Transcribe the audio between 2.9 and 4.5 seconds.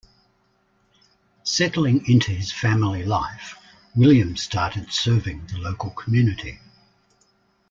life, William